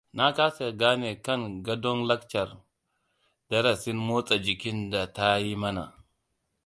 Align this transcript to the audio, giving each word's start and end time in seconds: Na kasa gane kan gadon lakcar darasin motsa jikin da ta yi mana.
Na 0.17 0.27
kasa 0.37 0.67
gane 0.79 1.11
kan 1.25 1.41
gadon 1.65 1.99
lakcar 2.09 2.49
darasin 3.49 3.99
motsa 4.07 4.35
jikin 4.45 4.77
da 4.91 5.01
ta 5.15 5.27
yi 5.43 5.53
mana. 5.61 5.85